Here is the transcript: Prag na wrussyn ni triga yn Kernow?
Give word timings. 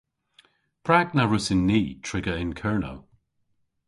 Prag 0.85 1.07
na 1.15 1.23
wrussyn 1.27 1.61
ni 1.69 1.81
triga 2.05 2.33
yn 2.41 2.51
Kernow? 2.59 2.99